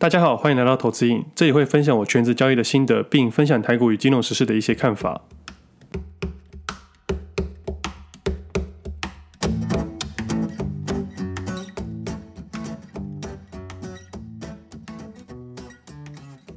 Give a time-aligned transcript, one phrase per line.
[0.00, 5.20] 大家好，欢迎来到投资印，这里会分享我全职交易的心得，并分享台股与金融时事的一些看法。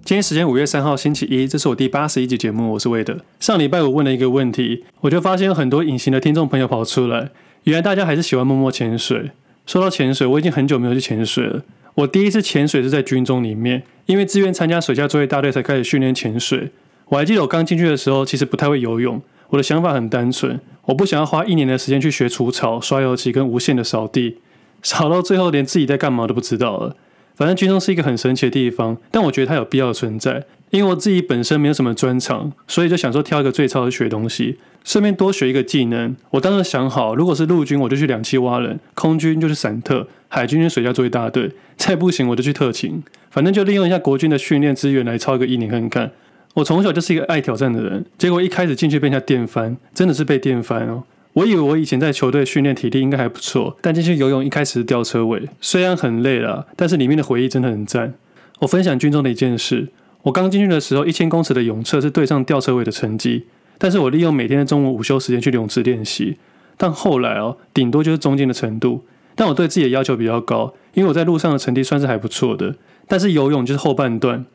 [0.06, 3.18] 今天时间五月三号星期一，这是我第八十一集节目，我是魏德。
[3.42, 7.32] 上礼拜我问了一个问题，我就发现有很多隐形的听众朋友跑出来，
[7.66, 9.32] 原来大家还是喜欢默默潜水。
[9.66, 11.62] 说到潜水，我已经很久没有去潜水了。
[11.96, 16.72] 我第一次潜水是在军中里面，因为自愿参加水下作业大队才开始训练潜水。
[17.10, 19.22] 我还记得我刚进去的时候，其实不太会游泳。
[19.50, 24.38] 我的想法很单纯，我不想要花一年的时间去学除草、刷油漆跟无限的扫地，
[24.82, 26.96] 扫到最后连自己在干嘛都不知道了。
[27.36, 30.46] 反正军中是一个很神奇的地方，但我觉得它有必要的存在。
[30.72, 36.16] 因为我自己本身没有什么专长，所以就想说挑一个最超的学东西，顺便多学一个技能。
[36.32, 41.52] 我当时想好，如果是陆军，我就去两栖蛙人；空军就是散特；海军就水下作业大队。
[41.78, 43.04] 再不行，我就去特勤。
[43.32, 46.12] 反正就利用一下国军的训练资源来超一个一年看看。
[46.56, 51.04] 我从小就是一个爱挑战的人，结果一开始进去被人家电翻，真的是被电翻哦。
[51.34, 58.14] 我以为我以前在球队训练体力应该还不错，但进去游泳一开始是吊车尾，虽然很累啦，但是里面的回忆真的很赞。
[58.60, 59.88] 我分享军中的一件事。
[60.22, 63.46] 我刚进去的时候，一千公尺的泳测是对上吊车尾的成绩，
[63.78, 66.38] 但是我利用每天的中午午休时间去泳池练习。
[66.78, 69.06] 但后来哦，顶多就是中间的程度。
[69.36, 72.76] 但我对自己的要求比较高，因为我在路上的成绩算是还不错的。
[73.08, 74.46] 但是游泳就是后半段，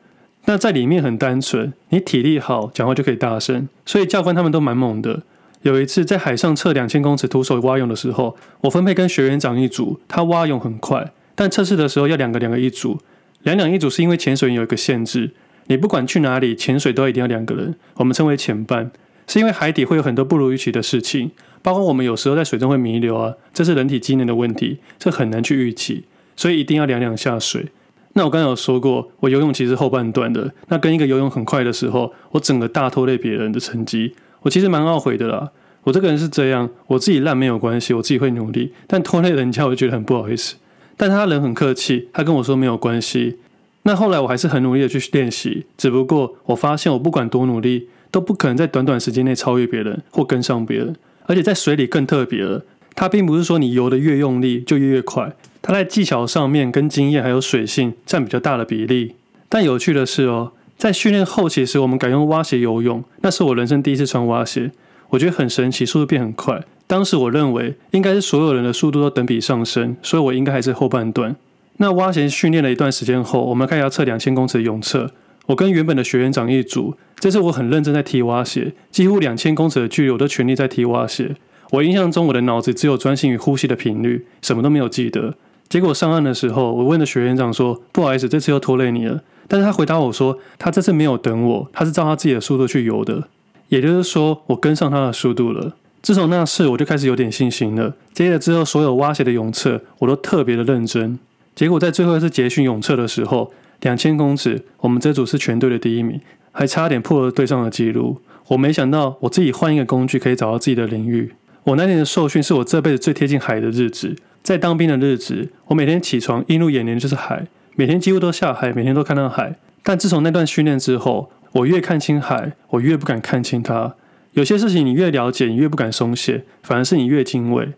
[0.45, 3.69] 那在里面很单纯，你体力好，讲话就可以大声。
[3.85, 5.23] 所以教官他们都蛮猛的。
[5.63, 12.99] 有一次在海上测两千公尺徒手蛙泳的时候，我分配跟学员长一组，他蛙泳很快，但测试的时候要两个两个一组，
[13.43, 15.33] 两两一组是因为潜水员有一个限制。
[15.67, 18.91] 你不管去哪里潜水，都一定要两个人，我们称为潜伴，
[19.29, 21.31] 是因为海底会有很多不如预期的事情，
[21.63, 27.67] 包括我们有时候在水中会弥留啊，这是人体机能的问题，这很难去预期，所以一定要两两下水。
[28.15, 35.51] 那我刚才有说过，我游泳其实后半段的，那跟一个游泳很快的时候，我整个大拖累别人的成绩，我其实蛮懊悔的啦。
[35.85, 40.57] 我这个人是这样，我自己烂没有关系，我自己会努力，但拖累人家我就觉得很不好意思。
[40.97, 43.37] 但他人很客气，他跟我说没有关系。
[43.85, 50.97] 那后来我还是很努力的去练习，只不过我发现我不管多努力，都不可能在短短时间内超越别人或跟上别人。
[51.27, 52.65] 而且在水里更特别了，
[52.95, 59.15] 它并不是说你游得越用力就越越快，它在技巧上面跟经验还有水性占比较大的比例。
[59.51, 64.71] 但有趣的是哦，在训练后期时，我们改用蛙鞋游泳，那是我人生第一次穿蛙鞋，
[65.11, 66.65] 我觉得很神奇，速度变很快。
[66.87, 71.37] 当时我认为应该是所有人的速度都等比上升，所以我应该还是后半段。
[71.77, 75.11] 那蛙鞋训练了一段时间后，我们开始要测两千公尺的泳测。
[75.49, 81.37] 我跟原本的学员长一组，这次我很认真在踢蛙鞋，几乎两千公尺的距离我都全力在踢蛙鞋。
[81.71, 85.35] 我印象中我的脑子只有专心于呼吸的频率，什么都没有记得。
[85.67, 93.29] 结果上岸的时候，我问的学员长说：“不好意思，这次又拖累你了。”但是他回答我说：“他这次没有等我，他是照他自己的速度去游的。”
[93.69, 95.75] 也就是说，我跟上他的速度了。
[96.03, 97.95] 自从那次，我就开始有点信心了。
[98.13, 101.19] 接着之后，所有蛙鞋的泳测，我都特别的认真。
[101.55, 106.21] 结果在最后一次结训泳测的时候，两千公尺，我们这组是全队的第一名，
[106.53, 108.21] 还差点破了队上的记录。
[108.49, 111.33] 我没想到我自己换一个工具可以找到自己的领域。
[111.65, 117.47] 我那年的受训是我这辈子最贴近海的日子，在当兵的日子，我每天起床映入眼帘就是海，
[117.77, 119.57] 每天几乎都下海，每天都看到海。
[119.83, 123.95] 但自从那段训练之后，我越看清海，我越不敢看清它。
[124.33, 127.69] 有些事情你越了解，你越不敢松懈，反而是你越敬畏。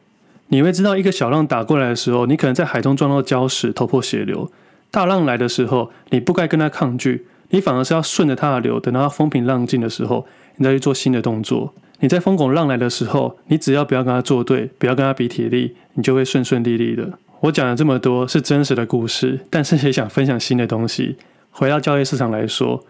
[0.49, 4.51] 你会知道，一个小浪打过来的时候，你可能在海中撞到礁石，头破血流；
[4.91, 11.73] 大浪来的时候，你不该跟它抗拒，你反而是要顺着它的流，等到它风平浪静的时候，你再去做新的动作。
[12.01, 17.19] 你在风拱浪来的时候，你只要不要跟它作对，不要跟它比体力，你就会顺顺利利的。
[17.41, 21.17] 我讲了这么多是真实的故事，但是也想分享新的东西。
[21.51, 22.85] 回到交易市场来说，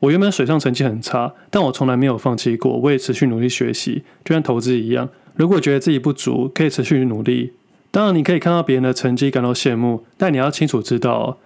[0.00, 5.08] 我原本水上成绩很差，但我从来没有放弃过，我也持续努力学习，就像投资一样。
[5.36, 7.52] 如果觉得自己不足，可以持续努力。
[7.90, 11.38] 当然，你可以看到别人的成绩感到羡慕，但你要清楚知道，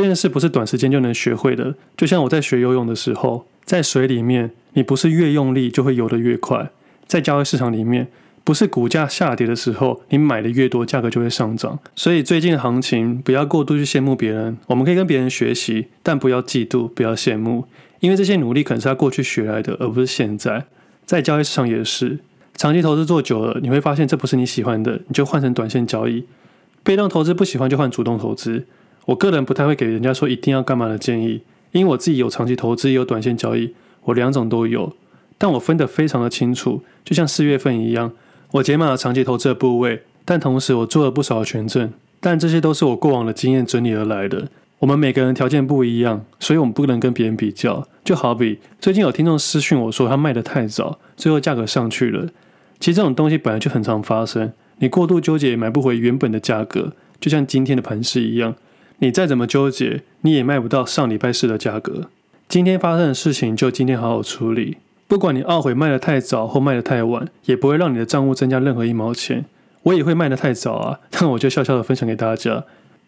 [0.00, 1.74] 件事不是短时间就能学会的。
[1.98, 6.70] 就像我在学游泳的时候，在水里面，你不是越用力就会游得越快。
[7.06, 8.08] 在交易市场里面，
[8.42, 11.78] 不是股价下跌的时候，你买的越多，价格就会上涨。
[11.94, 14.56] 所以最近行情，不要过度去羡慕别人。
[14.68, 17.66] 我们可以跟别人学习，但不要嫉妒，不要羡慕，
[18.00, 20.64] 因为这些努力可能是他过去学来的，而不是现在。
[21.04, 22.20] 在交易市场也是。
[22.56, 26.24] 长期投资做久了，你会发现这不是你喜欢的，你就换成短线交易。
[26.82, 28.64] 被动投资不喜欢就换主动投资。
[29.06, 34.94] 我个人不太会给人家说一定要干嘛的建议，因为我自己有长期投资也有短线交易，我两种都有，
[35.38, 36.82] 但我分得非常的清楚。
[37.04, 38.12] 就像四月份一样，
[38.52, 44.48] 我解码了长期投资的部位，但同时我做了不少的权证，但这些都是我过往的经验整理而来的。
[44.78, 47.86] 我们每个人条件不一样，所以我们不能跟别人比较。
[48.04, 52.26] 就好比最近有听众私讯我说他卖得太早，最后价格上去了。
[52.80, 58.56] 其实这种东西本来就很常发生，你过度纠结买不回原本的价格，就像今天的盘势一样，
[59.02, 62.08] 你再怎么纠结，你也卖不到上礼拜四的价格。
[62.46, 64.76] 今天发生的事情就今天好好处理，
[65.08, 69.44] 不管你懊悔卖得太早或卖得太晚，也不会让你的账户增加任何一毛钱。
[69.82, 72.62] 我也会卖得太早啊，但我就笑笑的分享给大家。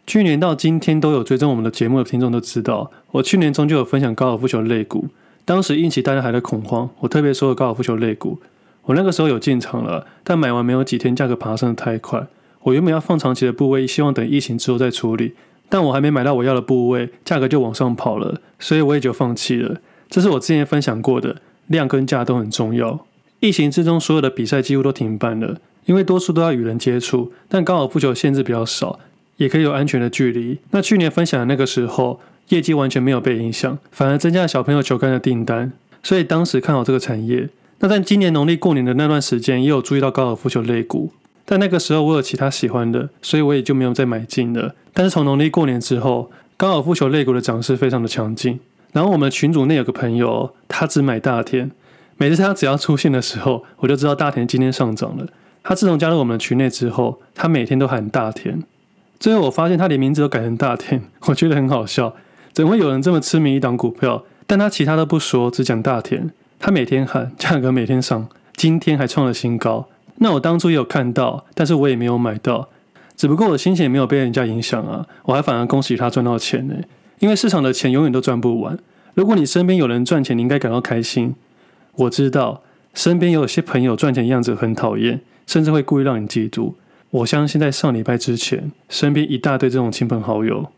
[0.05, 5.07] 去年到今天都有追踪我们的节目的听众都知道，我去年中就有分享高尔夫球肋骨，
[5.45, 8.41] 当时引起大家还在恐慌，我特别说了高尔夫球肋骨，
[8.87, 12.27] 我那个时候有进场了，但买完没有几天，价格爬升得太快，
[12.63, 15.35] 我原本要放长期的部位，希望等疫情之后再处理，
[15.69, 19.81] 但我还没买到我要的部位，价格就往上跑了，所以我也就放弃了。
[20.09, 23.07] 这是我之前分享过的，量跟价都很重要。
[23.41, 29.01] 疫情之中，所有的比赛几乎都停办了，因为多数都要与人接触，但高尔夫球限制比较少。
[29.37, 30.59] 也可以有安全的距离。
[30.71, 32.21] 那去年分享的那个时候，
[32.51, 35.73] 业绩完全没有被影响，反而增加了小朋友球杆的订单，
[36.05, 37.49] 所以当时看好这个产业。
[37.81, 41.11] 那在今年农历过年的那段时间，也有注意到高尔夫球类股，
[41.45, 44.75] 但那个时候我有其他喜欢的，所以我也就没有再买进了。
[44.93, 48.61] 但是从农历过年之后，高尔夫球类股的涨势非常的强劲。
[48.93, 51.71] 然后我们群组内有个朋友，他只买大田，
[52.17, 55.27] 每次他只要出现的时候，我就知道大田今天上涨了。
[55.63, 58.63] 他自从加入我们的群内之后，他每天都喊大田。
[59.19, 62.15] 最后我发现他连名字都改成大田，我觉得很好笑。
[62.53, 64.25] 怎会有人这么痴迷一档股票？
[64.47, 66.31] 但他其他都不说，只讲大田。
[66.61, 69.89] 他每天喊，价格每天上，今天还创了新高。
[70.17, 72.69] 那我当初也有看到，但是我也没有买到。
[73.17, 76.75] 只不过我的心情也没有被人家影响啊，我还反而恭喜他赚到钱呢。
[77.21, 78.77] 因为市场的钱永远都赚不完。
[79.15, 81.35] 如果你身边有人赚钱，你应该感到开心。
[81.95, 82.63] 我知道
[82.93, 86.75] 身边有些朋友赚钱样子很讨厌，甚至会故意让你嫉妒。
[87.11, 90.69] 我相信在上礼拜之前，身边一大堆这种亲朋好友。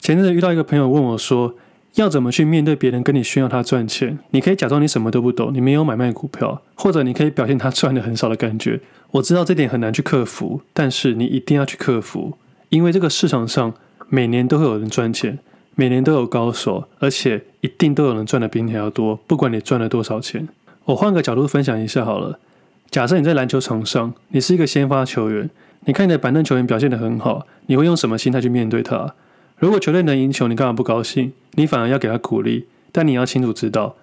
[0.00, 1.54] 前阵子遇到一个朋友问我说，
[1.94, 4.18] 要怎么去面对别人跟你炫耀他赚钱？
[4.30, 8.80] 你可以假装你什么都不懂，你没有买卖股票，或者你可以表现他赚的很少的感觉。
[9.12, 12.36] 我知道这点很难去克服，但是你一定要去克服，
[12.70, 13.72] 因为这个市场上
[14.08, 15.38] 每年都会有人赚钱，
[15.76, 20.48] 每年都有高手，而且一定都有人赚的比你还要多，不管你赚了多少钱。
[20.86, 22.40] 我换个角度分享一下好了，
[22.90, 25.48] 假设你在篮球场上，你是一个先发球员。
[25.86, 29.14] 你看你的板凳球员表现得很好，你会用什么心态去面对他？
[29.64, 31.32] 如果球队能赢球，你干嘛不高兴？
[31.52, 32.66] 你反而要给他鼓励。
[32.92, 33.96] 但你要清楚知道，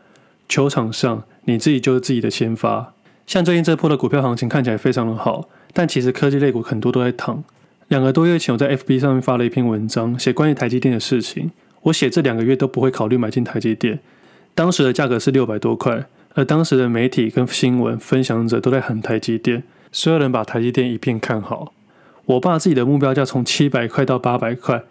[0.50, 2.94] 球场上你自己就是自己的先发。
[3.28, 7.44] 像最近这波的股票行情看起来非常的好，但其实科技类股很多都在躺。
[7.90, 11.52] 两个多月前，我在 FB 上面发了一篇文章，写关于台积电的事情。
[11.84, 14.00] 我写这两个月都不会考虑买进台积电。
[14.56, 19.62] 当时的价格是六百多块，而当时的媒体跟新闻分享者都在喊台积电。
[19.92, 21.72] 所有人把台积电一片看好，
[22.26, 24.86] 我爸自己的目标价从七百块到八百块。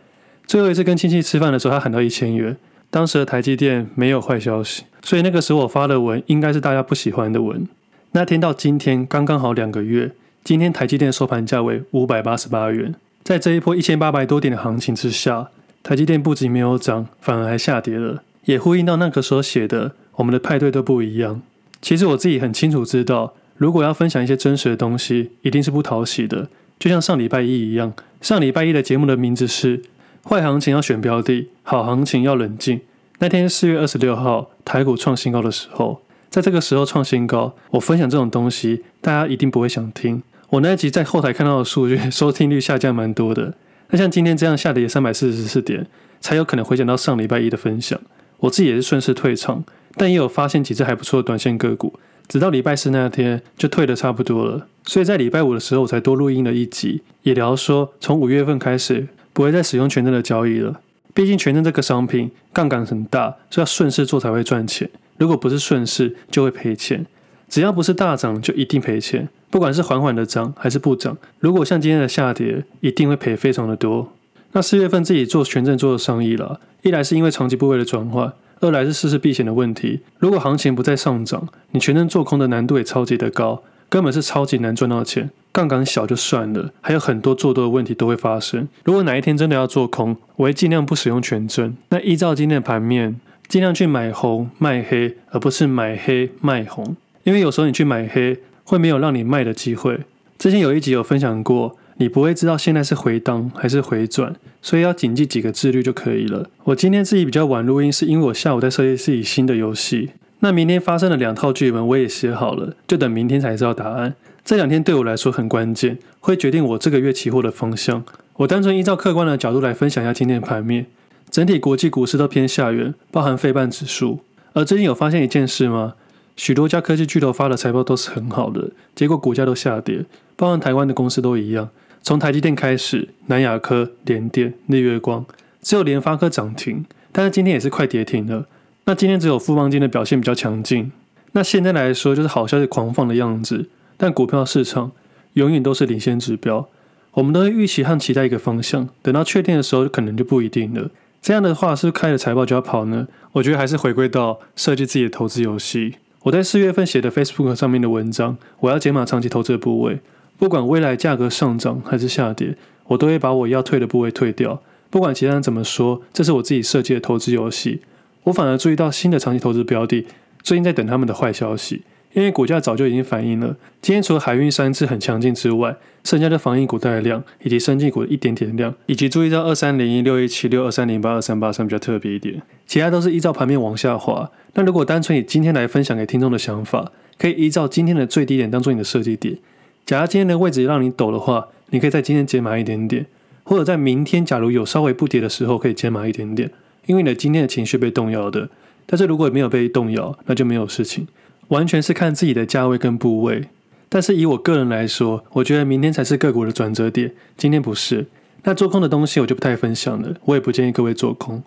[0.50, 2.56] 最后一次跟亲戚吃饭的时候，他喊到一千元。
[2.90, 7.68] 当时的台积电没有坏消息，所以那个时候我发的文应该是大家不喜欢的文。
[8.10, 10.10] 那天到今天刚刚好两个月，
[10.42, 12.92] 今天台积电收盘价为五百八十八元。
[13.22, 15.50] 在这一波一千八百多点的行情之下，
[15.84, 21.40] 台积电不仅没有涨，反而还下跌了，也呼应到那个时候写的“我们的派对都不一样”。
[21.80, 23.34] 其实我自己很清楚知道。
[23.56, 26.48] 如果要分享一些真实的东西，一定是不讨喜的，
[26.80, 27.92] 就像上礼拜一一样。
[28.20, 29.80] 上礼拜一的节目的名字是
[30.28, 32.80] “坏行情要选标的，好行情要冷静”。
[33.18, 40.22] 那天四月二十六号，台股创新高的时候，在这个时候创新高，我分享这种东西，大家一定不会想听。
[40.50, 43.54] 我那一集在后台看到的数据， 收听率下降蛮多的。
[43.90, 45.86] 那像今天这样下跌三百四十四点，
[46.20, 48.00] 才有可能回想到上礼拜一的分享。
[48.38, 49.64] 我自己也是顺势退场，
[49.96, 51.98] 但也有发现几只还不错的短线个股。
[52.26, 60.80] 直到礼拜四那天就退得差不多了，所以在礼拜五的时候我才多录音了一集，也聊说从五月份开始不会再使用权证的交易了。
[61.12, 64.88] 毕竟权证这个商品杠杆很大，所以要顺势做才会赚钱。
[65.18, 67.04] 如果不是顺势，就会赔钱。
[67.48, 69.28] 只要不是大涨，就一定赔钱。
[69.50, 74.12] 不管是缓缓的涨还是不涨，如果像今天的下跌，一定会赔非常的多。
[74.52, 78.32] 那四月份自己做权证做的生意了，一来是因为长期部位的转换。
[78.60, 80.00] 二来是事事避险的问题。
[80.18, 85.28] 如果行情不再上涨，你权证做空的难度也超级的高，根本是超级难赚到钱。
[85.52, 88.66] 杠杆小就算了，还有很多做多的问题都会发生。
[88.84, 91.76] 如果哪一天真的要做空，我会尽量不使用权证。
[91.90, 96.96] 那依照今天的盘面，尽量去买红卖黑，而不是买黑卖红。
[97.24, 99.98] 因为有时候你去买黑，会没有让你卖的机会。
[100.38, 101.76] 之前有一集有分享过。
[101.96, 106.48] 你不会知道现在是回档还是回转，所以要谨记几个自律就可以了。
[106.64, 110.08] 我今天自己比较晚录音，是因为我下午在设计自己新的游戏。
[110.40, 114.14] 那明天发生的两套剧本我也写好了，就等明天才知道答案。
[114.44, 118.02] 这两天对我来说很关键，会决定我这个月期货的方向。
[118.36, 120.86] 我单纯依照客观的角度来分享一下今天的盘面。
[121.30, 124.20] 整体国际股市都偏下缘，包含费半指数。
[124.54, 125.94] 而最近有发现一件事吗？
[126.36, 130.06] 许多家科技巨头发的财报都是很好的，结果股价都下跌，
[130.36, 131.68] 包含台湾的公司都一样。
[132.02, 135.26] 从台积电开始，南亚科、联电、日月光，
[135.60, 138.46] 只有联发科涨停，但是今天也是快跌停了。
[138.90, 140.90] 那今天只有富邦金的表现比较强劲。
[141.30, 144.90] 那现在来说就是好消息狂放的样子，但股票市场
[145.34, 146.68] 永远都是领先指标，
[147.12, 150.90] 我们都会预期和期待一个方向，等到确定的时候可能就不一定了。
[151.22, 153.06] 这样的话是不是开了财报就要跑呢？
[153.34, 155.94] 我觉得还是回归到设计自己的投资游戏。
[156.24, 160.00] 我在四月份写的 Facebook 上面的文章，我要减码长期投资的部位，
[160.36, 162.56] 不管未来价格上涨还是下跌，
[162.88, 164.60] 我都会把我要退的部位退掉。
[164.90, 167.82] 不管其他人怎么说，这是我自己设计的投资游戏。
[168.24, 170.06] 我反而注意到新的长期投资标的。
[170.42, 171.82] 最近在等他们的坏消息，
[172.14, 173.56] 因为股价早就已经反映了。
[173.82, 184.30] 今天除了海运三次很强劲之外，剩下的防疫股带的量，以及生技股的一点点量，以及注意到二三零一、六一七六、二三零八、二三八三比较特别一点，其他都是依照盘面往下滑。
[184.54, 189.36] 那如果单纯以今天来分享给听众的想法，可以依照今天的最低点当做你的设计点。
[189.84, 193.04] 假如今天的位置让你抖的话，你可以在今天减码一点点，
[193.42, 196.50] 或者在明天假如有稍微不跌的时候可以减码一点点，
[196.86, 198.48] 因为你的今天的情绪被动摇的。
[198.86, 201.06] 但是如果没有被动摇，那就没有事情，
[201.48, 203.44] 完全是看自己的价位跟部位。
[203.88, 208.06] 但是以我个人来说，我觉得明天才是个股的转折点，今天不是。
[208.44, 211.42] 那做空的东西我就不太分享了，我也不建议各位做空。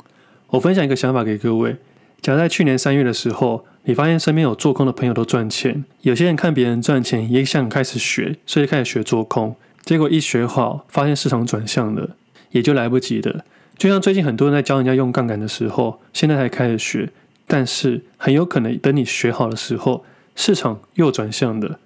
[0.49, 1.77] 我分享一个想法给各位：
[2.21, 12.15] 假如在去年三月的时候，你发现身边有做空的朋友都赚钱，有些人看别人赚钱也想开始学，所以开始学做空，结果一学好，发现市场转向了，
[12.51, 13.43] 也就来不及了。
[13.83, 17.09] 就像最近很多人在教人家用杠杆的时候，现在才开始学。
[17.45, 20.05] 但是很有可能等你学好的时候，
[20.37, 21.77] 市场又转向的，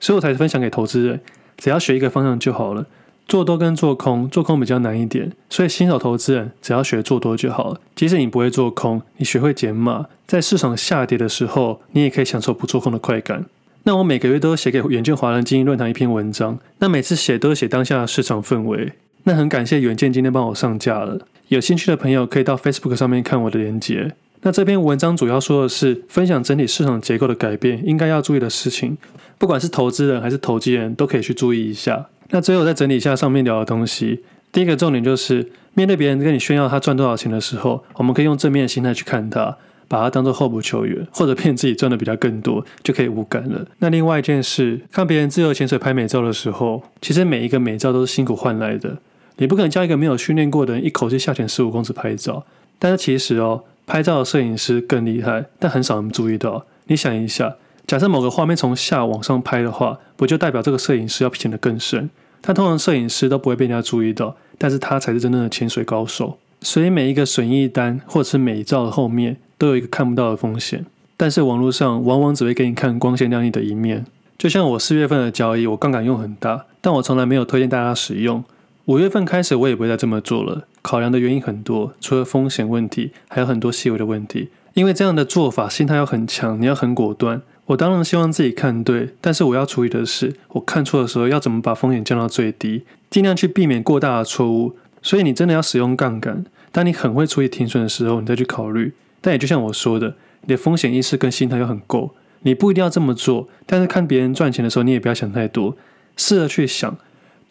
[0.00, 1.20] 所以我才分享给投资人，
[1.58, 2.86] 只要学一个方向就好了。
[3.28, 7.78] 做多跟做空，做空比较难一点，所以新手投资人只要学做多就好了。
[7.94, 13.44] 即使你不会做空，你学会减码，在市场下跌的时候，你也可以享受不做空的快感。
[13.82, 18.92] 那我每个月都写给远见华人精英论坛一篇文章，那每次写都是写当下的市场氛围。
[19.24, 21.20] 那很感谢远见今天帮我上架了，
[21.52, 24.12] 有兴趣的朋友可以到 Facebook 上面看我的链接。
[24.40, 28.96] 那这篇文章主要说的是分享整体市场结构的改变，应该要注意的事情，
[29.36, 32.06] 不管是投资人还是投机人都可以去注意一下。
[32.30, 39.54] 那最后再整理一下上面聊的东西，第一个重点就是面对别人跟你炫耀他赚多少钱的时候，我们可以用正面的心态去看他，
[39.86, 43.66] 把他当做候补球员，或者骗自己赚的比他更多，就可以无感了。
[43.78, 48.96] 那另外一件事，看别人自由潜水拍美照的时候，其实每一个美照都是辛苦换来的，
[49.36, 52.44] 你不可能叫一个没有训练过的人一口气下潜十五公尺拍照，
[52.78, 53.64] 但是其实哦。
[53.84, 56.64] 拍照的摄影师更厉害，但很少人注意到。
[56.86, 62.08] 你想一下，假设某个画面从下往上拍的话，不就代表这个摄影师要潜得更深？
[62.40, 66.38] 但通常摄影师都不会被人家注意到，但是他才是真正的潜水高手。
[66.60, 70.86] 所以每一个损益单或者是美照的后面都有一个看不到的风险，
[71.16, 74.06] 但是网络上往往只会给你看光鲜亮丽的一面。
[74.38, 78.44] 就像我四月份的交易，我杠杆用很大，但我从来没有推荐大家使用。
[78.86, 80.66] 五月份开始，我也不会再这么做了。
[80.82, 84.48] 考量的原因很多，除了风险问题，还有很多细微的问题。
[84.74, 87.42] 因为这样的做法，心态要很强，你要很果断。
[87.66, 94.74] 我当然希望自己看对，但是我要处理的是，我看错的时候要怎么把风险降到最低，尽量去避免过大的错误。
[95.00, 98.92] 所以你真的要使用杠杆，当你很会处理停损的时候，你再去考虑。
[99.20, 102.14] 但也就像我说的，你的风险意识跟心态要很够。
[102.40, 105.76] 你不一定要这么做，但是看别人赚钱的时候，你也不要想太多，
[106.16, 106.98] 试着去想。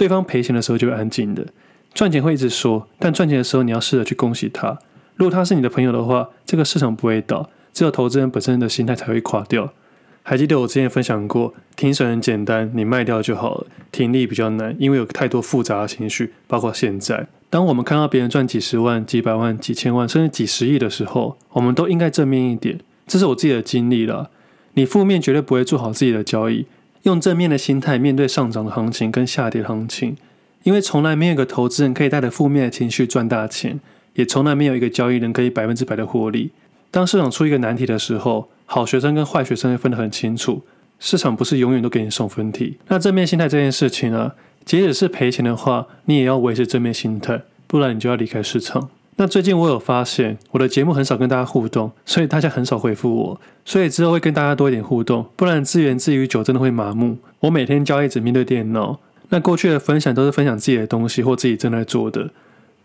[0.02, 1.46] 对方赔钱的时候就会安静的，
[1.94, 4.80] 赚钱会一直说，但赚钱的时候你要试着去恭喜他。
[5.14, 9.72] 如果他是你的朋友的话，这个市场不会倒，只有投资人本身的心态才会垮掉。
[10.24, 13.68] 还记得我之前分享过，停损很简单，你卖掉就好了。
[13.92, 22.80] 停利比较难，因为有太多复杂的情绪，包括现在，当我们看到别人赚几十万、几百万、几千万，甚至几十亿的时候，我们都应该正面一点。
[23.06, 24.32] 这是我自己的经历了，
[24.74, 26.66] 你负面绝对不会做好自己的交易。
[27.04, 30.16] 用正面的心态面对上涨的行情跟下跌的行情，
[30.64, 33.80] 因为从来没有一个投资人可以带着负面的情绪赚大钱，
[34.14, 36.52] 也从来没有一个交易人可以百分之百的获利。
[36.92, 40.62] 当市场出一个难题的时候，好学生跟坏学生会分得很清楚。
[41.00, 42.78] 市场不是永远都给你送分题。
[42.88, 48.90] 那正面心态这件事情呢，即使是赔钱的话，你也要维持正面心态，不然你就要离开市场。
[49.22, 57.20] 那最近我有发现，我的节目很少跟大家互动，所以大家很少回复我，所以之后会跟大家多一点互动，不然自言自语久真的会麻木。
[57.42, 59.00] 我每天交易只面对电脑，
[59.30, 62.32] 那过去的分享都是分享自己的东西或自己正在做的。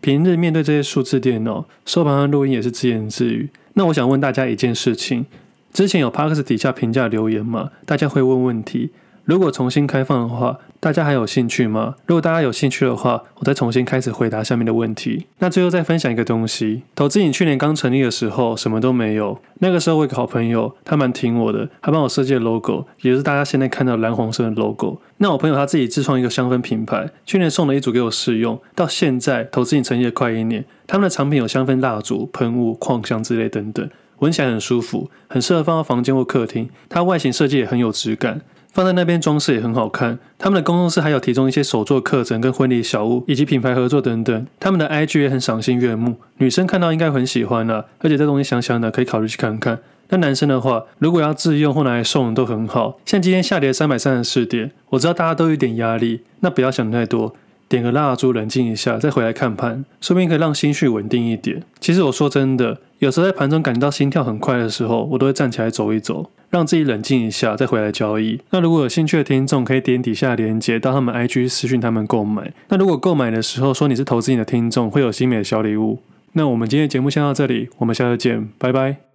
[0.02, 3.48] 平日面对这些数字电脑，收盘和录音也是自言自语。
[3.72, 5.24] 那我想问大家一件事情：
[5.72, 7.70] 之前有 Parks 底下评价留言吗？
[7.86, 8.90] 大家会问问题，
[9.26, 11.96] 如果重新开放的话，大家还有兴趣吗？
[12.06, 15.26] 如果大家有兴趣的话，我再重新开始回答下面的问题。
[15.40, 19.40] 那最后再分享一个东西，投资瘾去年刚成立的时候，什么都没有。
[19.58, 25.00] 那个时候我有个好朋友，他蛮挺我的，他帮我设计了 logo，也就是大家现在看到蓝黄色的 logo。
[25.16, 33.90] 那我朋友他自己自创一个香氛品牌，去年送了一组给我试用，到现在投资瘾成立了快一年，他们的产品有香氛蜡烛、喷雾、矿香之类等等。
[34.20, 36.70] 闻起来很舒服，很适合放到房间或客厅。
[36.88, 38.40] 它外形设计也很有质感，
[38.76, 40.18] 放在那边装饰也很好看。
[40.36, 44.46] 他们的工作室还有提供一些手作课程、跟婚礼小物以及品牌合作等等。
[44.60, 47.86] 他们的 IG 也很赏心悦目，女生看到应该很喜欢啊。
[48.00, 49.78] 而且这东西香香的，可以考虑去看看。
[50.10, 52.98] 那男生的话，如果要自用或拿来送都很好。
[53.06, 57.34] 像今天下跌三百三十四点，我知道大家都有点压力，那不要想太多。
[57.70, 61.62] 点个蜡烛，冷静一下，再回来看盘，说不定可以让心绪稳定一点。
[61.80, 68.40] 其实我说真的，有时候在盘中感觉到心跳很快的时候，我都会站起来走一走，让自己冷静一下，再回来交易。
[68.48, 72.50] 那如果有兴趣的听众，可以点底下连接到他们 IG 私讯他们购买。
[72.68, 75.98] 那如果购买的时候说你是投资你的听众，会有新美的小礼物。
[76.32, 79.05] 那我们今天节目先到这里，我们下次见，拜拜。